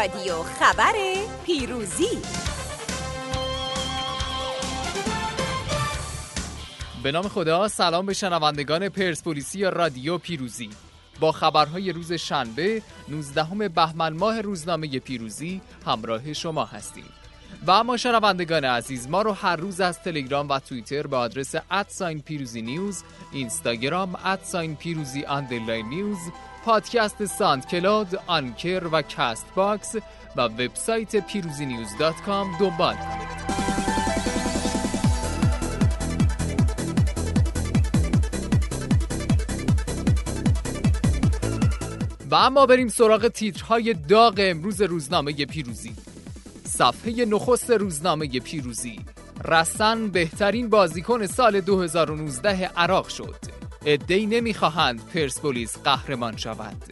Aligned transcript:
رادیو 0.00 0.42
خبر 0.42 0.92
پیروزی. 1.46 2.18
به 7.02 7.12
نام 7.12 7.28
خدا 7.28 7.68
سلام 7.68 8.06
به 8.06 8.12
شنوندگان 8.12 8.88
پرسپولیسی 8.88 9.64
رادیو 9.64 10.18
پیروزی. 10.18 10.70
با 11.20 11.32
خبرهای 11.32 11.92
روز 11.92 12.12
شنبه 12.12 12.82
19 13.08 13.68
بهمن 13.68 14.12
ماه 14.12 14.40
روزنامه 14.40 14.98
پیروزی 14.98 15.60
همراه 15.86 16.32
شما 16.32 16.64
هستیم. 16.64 17.19
و 17.66 17.70
اما 17.70 17.96
شنوندگان 17.96 18.64
عزیز 18.64 19.08
ما 19.08 19.22
رو 19.22 19.32
هر 19.32 19.56
روز 19.56 19.80
از 19.80 20.02
تلگرام 20.02 20.48
و 20.48 20.58
توییتر 20.58 21.06
به 21.06 21.16
آدرس 21.16 21.54
at 21.70 21.87
sign 21.87 22.20
پیروزی 22.20 22.62
news 22.62 23.02
اینستاگرام 23.32 24.14
at 24.24 24.41
sign 24.41 24.76
پیروزی 24.76 25.24
underline 25.24 25.88
news 25.88 26.18
پادکست 26.64 27.26
SoundCloud 27.26 28.22
Anchor 28.26 28.82
و 28.92 29.02
Castbox 29.02 29.96
و 30.36 30.40
وبسایت 30.40 31.26
پیروزی 31.26 31.66
news 31.66 31.88
dot 31.98 32.22
com 32.22 32.58
دنبال 32.58 32.94
کنید. 32.94 33.60
و 42.30 42.34
اما 42.34 42.66
بریم 42.66 42.88
سراغ 42.88 43.28
تیترهای 43.28 43.94
داغ 43.94 44.34
امروز 44.38 44.82
روزنامه 44.82 45.32
پیروزی. 45.32 45.92
صفحه 46.70 47.24
نخست 47.24 47.70
روزنامه 47.70 48.26
پیروزی. 48.40 49.00
رسن 49.44 50.08
بهترین 50.08 50.68
بازیکن 50.68 51.26
سال 51.26 51.60
2019 51.60 52.70
عراق 52.76 53.08
شد. 53.08 53.36
ادهی 53.86 54.26
نمی‌خواهند 54.26 55.06
پرسپولیس 55.06 55.78
قهرمان 55.78 56.36
شود. 56.36 56.82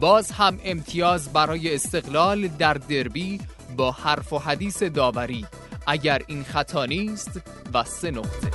باز 0.00 0.30
هم 0.30 0.58
امتیاز 0.64 1.32
برای 1.32 1.74
استقلال 1.74 2.48
در 2.48 2.74
دربی 2.74 3.40
با 3.76 3.90
حرف 3.90 4.32
و 4.32 4.38
حدیث 4.38 4.82
داوری. 4.82 5.46
اگر 5.86 6.22
این 6.26 6.44
خطا 6.44 6.86
نیست 6.86 7.40
و 7.74 7.84
سه 7.84 8.10
نقطه. 8.10 8.51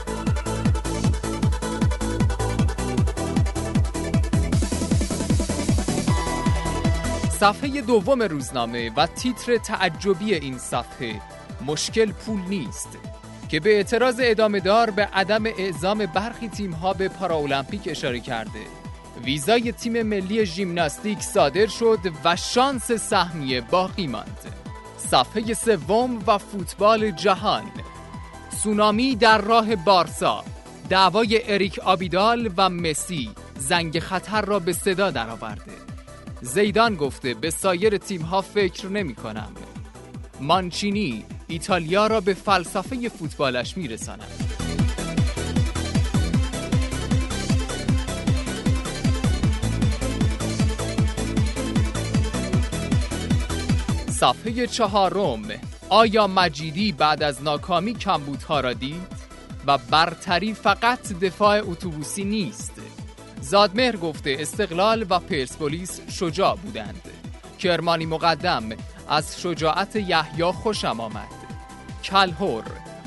صفحه 7.40 7.82
دوم 7.82 8.24
روزنامه 8.24 8.92
و 8.96 9.08
تیتر 9.08 9.58
تعجبی 9.58 10.34
این 10.34 10.58
صفحه. 10.58 11.22
مشکل 11.66 12.12
پول 12.12 12.40
نیست. 12.50 12.98
که 13.50 13.60
به 13.60 13.76
اعتراض 13.76 14.20
ادامه 14.24 14.60
دار 14.60 14.90
به 14.90 15.06
عدم 15.06 15.46
اعزام 15.46 16.06
برخی 16.06 16.48
تیم 16.48 16.72
ها 16.72 16.94
به 16.94 17.08
پاراولمپیک 17.08 17.82
اشاره 17.86 18.20
کرده. 18.20 18.62
ویزای 19.24 19.72
تیم 19.72 20.02
ملی 20.02 20.46
ژیمناستیک 20.46 21.22
صادر 21.22 21.68
شد 21.68 22.00
و 22.24 22.36
شانس 22.36 22.92
سهمیه 22.92 23.62
باقی 23.62 24.08
ماند. 24.08 24.56
صفحه 24.98 25.54
سوم 25.54 26.20
و 26.28 26.38
فوتبال 26.38 27.12
جهان. 27.12 27.72
سونامی 28.64 29.16
در 29.16 29.42
راه 29.42 29.76
بارسا. 29.76 30.44
دعوای 30.90 31.54
اریک 31.54 31.80
آبیدال 31.80 32.52
و 32.58 32.70
مسی. 32.70 33.30
زنگ 33.58 34.00
خطر 34.00 34.42
را 34.42 34.60
به 34.60 34.74
صدا 34.74 35.12
درآورده. 35.12 35.97
زیدان 36.42 36.96
گفته 36.96 37.34
به 37.34 37.50
سایر 37.50 37.98
تیم 37.98 38.22
ها 38.22 38.42
فکر 38.42 38.88
نمی 38.88 39.16
کنم 39.16 39.52
مانچینی 40.42 41.26
ایتالیا 41.48 42.08
را 42.08 42.22
به 42.22 42.34
فلسفه 42.34 43.10
فوتبالش 43.10 43.78
می 43.78 43.88
رساند. 43.88 44.58
صفحه 54.10 54.68
چهارم 54.68 55.42
آیا 55.90 56.28
مجیدی 56.28 56.92
بعد 56.92 57.24
از 57.24 57.44
ناکامی 57.44 57.94
کمبودها 57.94 58.60
را 58.60 58.74
دید؟ 58.74 59.18
و 59.68 59.78
برتری 59.78 60.54
فقط 60.54 61.14
دفاع 61.14 61.62
اتوبوسی 61.70 62.24
نیست. 62.24 62.72
زادمهر 63.42 63.96
گفته 63.96 64.38
استقلال 64.40 65.06
و 65.10 65.20
پرسپولیس 65.20 66.02
شجاع 66.10 66.56
بودند. 66.56 67.02
کرمانی 67.60 68.06
مقدم 68.06 68.70
از 69.10 69.42
شجاعت 69.42 69.96
یحیی 69.96 70.44
خوشم 70.44 71.00
آمد. 71.00 71.28
کلهور 72.04 72.64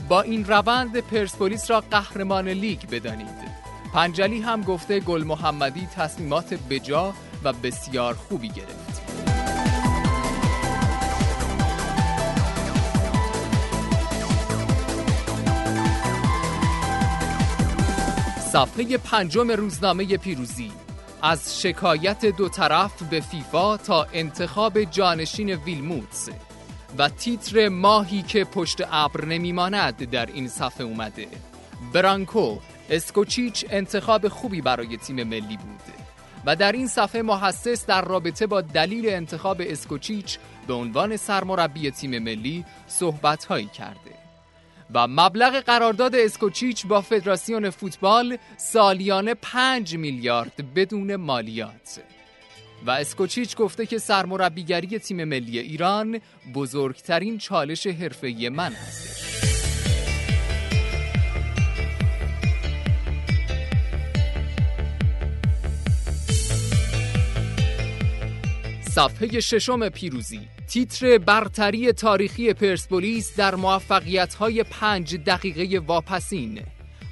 با 0.09 0.23
این 0.23 0.45
روند 0.45 1.01
پرسپولیس 1.01 1.71
را 1.71 1.81
قهرمان 1.91 2.49
لیگ 2.49 2.81
بدانید. 2.91 3.51
پنجلی 3.95 4.41
هم 4.41 4.63
گفته 4.63 5.01
گل 5.01 5.25
محمدی 5.25 5.89
تصمیمات 5.97 6.55
بجا 6.55 7.15
و 7.45 7.53
بسیار 7.53 8.15
خوبی 8.15 8.49
گرفت. 8.49 8.90
صفحه 18.53 18.97
پنجم 18.97 19.51
روزنامه 19.51 20.17
پیروزی. 20.17 20.73
از 21.23 21.61
شکایت 21.61 22.27
دو 22.27 22.49
طرف 22.49 23.03
به 23.03 23.21
فیفا 23.21 23.77
تا 23.77 24.07
انتخاب 24.13 24.85
جانشین 24.85 25.51
ویلموتس. 25.55 26.29
و 26.99 27.09
تیتر 27.09 27.69
ماهی 27.69 28.23
که 28.23 28.45
پشت 28.45 28.83
ابر 28.91 29.25
نمیماند 29.25 30.11
در 30.11 30.27
این 30.27 30.49
صفحه 30.49 30.87
اومده. 30.87 31.27
برانکو 31.93 32.57
اسکوچیچ 32.91 33.65
انتخاب 33.71 34.29
خوبی 34.29 34.61
برای 34.61 34.97
تیم 34.97 35.23
ملی 35.23 35.57
بود. 35.57 35.95
و 36.47 36.57
در 36.57 36.73
این 36.73 36.89
صفحه 36.89 37.23
محسس 37.23 37.87
در 37.87 38.03
رابطه 38.03 38.47
با 38.47 38.61
دلیل 38.61 39.09
انتخاب 39.09 39.57
اسکوچیچ 39.61 40.39
به 40.67 40.75
عنوان 40.75 41.17
سرمربی 41.17 41.91
تیم 41.91 42.19
ملی 42.19 42.65
صحبت 42.87 43.45
هایی 43.45 43.67
کرده. 43.67 44.20
و 44.95 45.07
مبلغ 45.09 45.61
قرارداد 45.61 46.15
اسکوچیچ 46.15 46.87
با 46.87 47.01
فدراسیون 47.01 47.71
فوتبال 47.71 48.39
سالیانه 48.57 49.35
5 49.35 49.97
میلیارد 49.97 50.75
بدون 50.75 51.17
مالیات 51.17 52.01
و 52.87 52.91
اسکوچیچ 52.91 53.57
گفته 53.57 53.87
که 53.87 53.99
سرمربیگری 53.99 54.99
تیم 54.99 55.25
ملی 55.25 55.59
ایران 55.59 56.21
بزرگترین 56.55 57.39
چالش 57.39 57.87
حرفه‌ای 57.87 58.49
من 58.49 58.73
است. 58.73 59.21
صفحه 68.91 69.41
ششم 69.41 69.89
پیروزی 69.89 70.41
تیتر 70.71 71.19
برتری 71.19 71.93
تاریخی 71.93 72.53
پرسپولیس 72.53 73.37
در 73.37 73.55
موفقیت‌های 73.55 74.63
پنج 74.63 75.17
دقیقه 75.17 75.79
واپسین. 75.79 76.61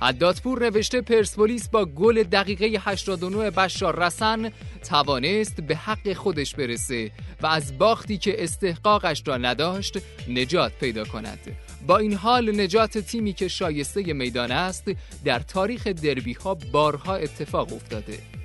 عدادپور 0.02 0.62
نوشته 0.62 1.00
پرسپولیس 1.00 1.68
با 1.68 1.84
گل 1.84 2.22
دقیقه 2.22 2.66
89 2.66 3.50
بشار 3.50 4.04
رسن 4.04 4.52
توانست 4.88 5.60
به 5.60 5.76
حق 5.76 6.12
خودش 6.12 6.54
برسه 6.54 7.10
و 7.42 7.46
از 7.46 7.78
باختی 7.78 8.18
که 8.18 8.44
استحقاقش 8.44 9.22
را 9.26 9.36
نداشت 9.36 9.98
نجات 10.28 10.72
پیدا 10.80 11.04
کند. 11.04 11.56
با 11.86 11.98
این 11.98 12.12
حال 12.12 12.60
نجات 12.60 12.98
تیمی 12.98 13.32
که 13.32 13.48
شایسته 13.48 14.12
میدان 14.12 14.52
است 14.52 14.90
در 15.24 15.38
تاریخ 15.38 15.86
دربی 15.86 16.32
ها 16.32 16.54
بارها 16.54 17.14
اتفاق 17.14 17.72
افتاده. 17.72 18.37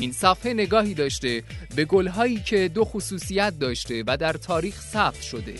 این 0.00 0.12
صفحه 0.12 0.52
نگاهی 0.54 0.94
داشته 0.94 1.42
به 1.76 1.84
گلهایی 1.84 2.40
که 2.40 2.68
دو 2.68 2.84
خصوصیت 2.84 3.58
داشته 3.58 4.04
و 4.06 4.16
در 4.16 4.32
تاریخ 4.32 4.80
ثبت 4.80 5.22
شده. 5.22 5.54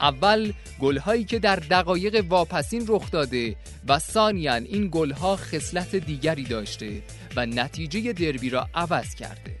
اول 0.00 0.52
گلهایی 0.80 1.24
که 1.24 1.38
در 1.38 1.56
دقایق 1.56 2.24
واپسین 2.28 2.84
رخ 2.88 3.10
داده 3.10 3.56
و 3.88 3.98
ثانیا 3.98 4.54
این 4.54 4.88
گلها 4.92 5.36
خصلت 5.36 5.96
دیگری 5.96 6.44
داشته 6.44 7.02
و 7.36 7.46
نتیجه 7.46 8.12
دربی 8.12 8.50
را 8.50 8.68
عوض 8.74 9.14
کرده. 9.14 9.56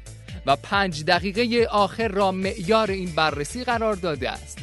و 0.46 0.56
پنج 0.56 1.04
دقیقه 1.04 1.66
آخر 1.70 2.08
را 2.08 2.32
معیار 2.32 2.90
این 2.90 3.12
بررسی 3.16 3.64
قرار 3.64 3.94
داده 3.94 4.30
است 4.30 4.58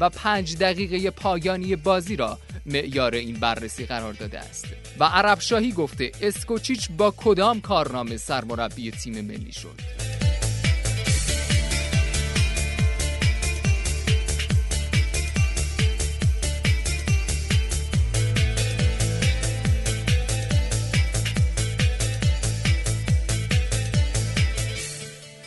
و 0.00 0.10
پنج 0.10 0.56
دقیقه 0.56 1.10
پایانی 1.10 1.76
بازی 1.76 2.16
را 2.16 2.38
معیار 2.66 3.14
این 3.14 3.36
بررسی 3.36 3.86
قرار 3.86 4.12
داده 4.12 4.38
است. 4.38 4.66
و 4.98 5.04
عرب 5.04 5.40
شاهی 5.40 5.72
گفته 5.72 6.12
اسکوچیچ 6.22 6.90
با 6.96 7.14
کدام 7.16 7.60
کارنامه 7.60 8.16
سرمربی 8.16 8.90
تیم 8.90 9.20
ملی 9.20 9.52
شد؟ 9.52 10.02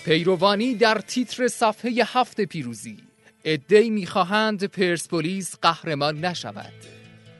پیروانی 0.05 0.75
در 0.75 1.01
تیتر 1.07 1.47
صفحه 1.47 1.91
هفت 2.05 2.41
پیروزی. 2.41 2.97
ادهی 3.43 3.89
می‌خواهند 3.89 4.63
پرسپولیس 4.63 5.55
قهرمان 5.61 6.25
نشود. 6.25 6.73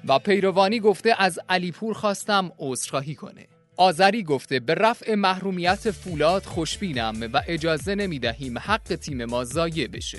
و 0.08 0.20
پیروانی 0.20 0.80
گفته 0.80 1.16
از 1.18 1.40
علیپور 1.50 1.94
خواستم 1.94 2.52
عذرخواهی 2.60 3.16
کنه. 3.16 3.48
آذری 3.78 4.24
گفته 4.24 4.60
به 4.60 4.76
رفع 4.76 5.16
محرومیت 5.16 5.92
فولاد 5.92 6.44
خوشبینم 6.44 7.30
و 7.34 7.42
اجازه 7.48 7.96
نمی 7.96 8.20
دهیم 8.20 8.58
حق 8.58 8.96
تیم 8.96 9.26
ما 9.26 9.44
ضایع 9.44 9.88
بشه 9.88 10.18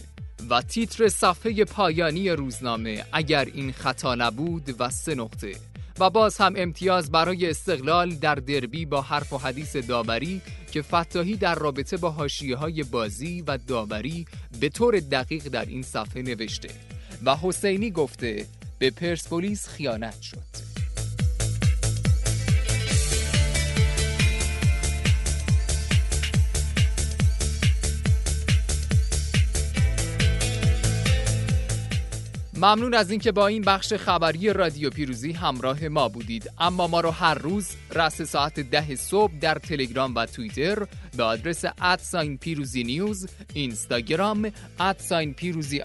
و 0.50 0.62
تیتر 0.62 1.08
صفحه 1.08 1.64
پایانی 1.64 2.30
روزنامه 2.30 3.04
اگر 3.12 3.44
این 3.54 3.72
خطا 3.72 4.14
نبود 4.14 4.74
و 4.78 4.90
سه 4.90 5.14
نقطه. 5.14 5.52
و 5.98 6.10
باز 6.10 6.38
هم 6.38 6.54
امتیاز 6.56 7.10
برای 7.10 7.50
استقلال 7.50 8.14
در 8.14 8.34
دربی 8.34 8.86
با 8.86 9.00
حرف 9.00 9.32
و 9.32 9.38
حدیث 9.38 9.76
داوری 9.76 10.40
که 10.72 10.82
فتاحی 10.82 11.36
در 11.36 11.54
رابطه 11.54 11.96
با 11.96 12.10
حاشیه 12.10 12.56
های 12.56 12.82
بازی 12.82 13.44
و 13.46 13.58
داوری 13.58 14.26
به 14.60 14.68
طور 14.68 15.00
دقیق 15.00 15.48
در 15.48 15.64
این 15.64 15.82
صفحه 15.82 16.22
نوشته. 16.22 16.68
و 17.24 17.36
حسینی 17.36 17.90
گفته 17.90 18.46
به 18.78 18.90
پرسپولیس 18.90 19.68
خیانت 19.68 20.22
شد. 20.22 20.66
ممنون 32.56 32.94
از 32.94 33.10
اینکه 33.10 33.32
با 33.32 33.46
این 33.46 33.62
بخش 33.62 33.92
خبری 33.92 34.52
رادیو 34.52 34.90
پیروزی 34.90 35.32
همراه 35.32 35.88
ما 35.88 36.08
بودید. 36.08 36.50
اما 36.58 36.86
ما 36.86 37.00
رو 37.00 37.10
هر 37.10 37.34
روز 37.34 37.68
راس 37.94 38.22
ساعت 38.22 38.60
ده 38.60 38.96
صبح 38.96 39.32
در 39.40 39.54
تلگرام 39.54 40.14
و 40.14 40.26
توییتر 40.26 40.86
به 41.16 41.22
آدرس 41.22 41.64
at 41.80 42.00
sign 42.00 42.38
پیروزی 42.38 42.84
news 42.84 43.26
اینستاگرام 43.54 44.52
at 44.80 44.98
sign 44.98 45.34
پیروزی 45.34 45.82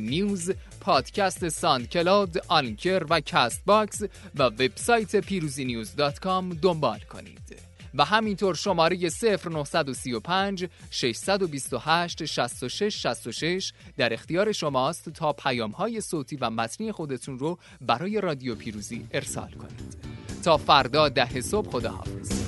news 0.00 0.52
پادکست 0.84 1.48
SoundCloud 1.48 2.44
Anchor 2.48 3.06
و 3.10 3.20
Castbox 3.20 4.02
و 4.34 4.42
وبسایت 4.42 5.16
پیروزی 5.16 5.64
news 5.64 5.94
dot 5.94 6.18
com 6.18 6.50
دنبال 6.50 6.98
کنید. 6.98 7.62
و 7.94 8.04
همینطور 8.04 8.54
شماره 8.54 9.10
0935 9.44 10.68
628 10.90 12.24
66 12.24 13.02
66 13.02 13.72
در 13.96 14.12
اختیار 14.12 14.52
شماست 14.52 15.08
تا 15.08 15.32
پیام 15.32 15.70
های 15.70 16.00
صوتی 16.00 16.36
و 16.36 16.50
متنی 16.50 16.92
خودتون 16.92 17.38
رو 17.38 17.58
برای 17.80 18.20
رادیو 18.20 18.54
پیروزی 18.54 19.06
ارسال 19.12 19.50
کنید. 19.50 19.96
تا 20.44 20.56
فردا 20.56 21.08
ده 21.08 21.40
صبح 21.40 21.70
خداحافظ. 21.70 22.43